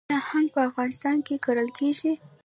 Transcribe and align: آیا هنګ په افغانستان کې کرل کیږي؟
آیا 0.11 0.19
هنګ 0.29 0.47
په 0.55 0.61
افغانستان 0.69 1.17
کې 1.27 1.35
کرل 1.45 1.69
کیږي؟ 1.77 2.13